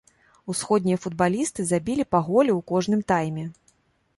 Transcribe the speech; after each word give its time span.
Усходнія 0.53 0.97
футбалісты 1.03 1.61
забілі 1.73 2.07
па 2.15 2.23
голе 2.31 2.51
ў 2.59 2.67
кожным 2.73 3.05
тайме. 3.13 3.45